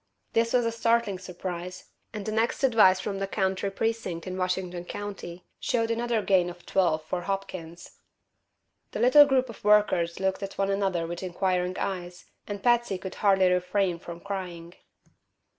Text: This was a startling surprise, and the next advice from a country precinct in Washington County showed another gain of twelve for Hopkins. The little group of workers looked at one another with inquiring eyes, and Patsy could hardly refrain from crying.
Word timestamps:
This 0.33 0.51
was 0.51 0.65
a 0.65 0.71
startling 0.71 1.19
surprise, 1.19 1.91
and 2.11 2.25
the 2.25 2.31
next 2.31 2.63
advice 2.63 2.99
from 2.99 3.21
a 3.21 3.27
country 3.27 3.69
precinct 3.69 4.25
in 4.25 4.35
Washington 4.35 4.83
County 4.83 5.45
showed 5.59 5.91
another 5.91 6.23
gain 6.23 6.49
of 6.49 6.65
twelve 6.65 7.03
for 7.03 7.21
Hopkins. 7.21 7.99
The 8.93 8.99
little 8.99 9.25
group 9.27 9.47
of 9.47 9.63
workers 9.63 10.19
looked 10.19 10.41
at 10.41 10.57
one 10.57 10.71
another 10.71 11.05
with 11.05 11.21
inquiring 11.21 11.77
eyes, 11.77 12.25
and 12.47 12.63
Patsy 12.63 12.97
could 12.97 13.13
hardly 13.21 13.51
refrain 13.51 13.99
from 13.99 14.21
crying. 14.21 14.73